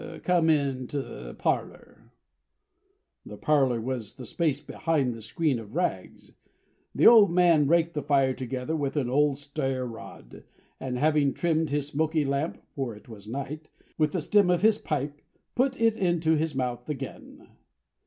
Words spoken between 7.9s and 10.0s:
the fire together with an old stair